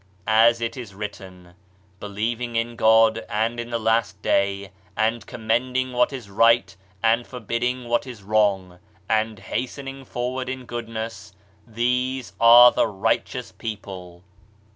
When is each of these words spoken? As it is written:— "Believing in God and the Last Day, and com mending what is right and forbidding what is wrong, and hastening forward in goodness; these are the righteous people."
As 0.25 0.61
it 0.61 0.75
is 0.77 0.95
written:— 0.95 1.53
"Believing 1.99 2.55
in 2.55 2.75
God 2.75 3.23
and 3.29 3.59
the 3.59 3.77
Last 3.77 4.19
Day, 4.23 4.71
and 4.97 5.27
com 5.27 5.45
mending 5.45 5.91
what 5.91 6.11
is 6.11 6.27
right 6.27 6.75
and 7.03 7.27
forbidding 7.27 7.87
what 7.87 8.07
is 8.07 8.23
wrong, 8.23 8.79
and 9.07 9.37
hastening 9.37 10.03
forward 10.03 10.49
in 10.49 10.65
goodness; 10.65 11.33
these 11.67 12.33
are 12.41 12.71
the 12.71 12.87
righteous 12.87 13.51
people." 13.51 14.23